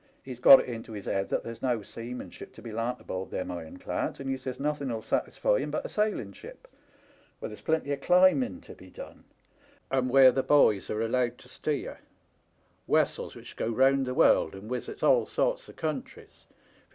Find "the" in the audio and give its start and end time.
10.31-10.41, 14.07-14.15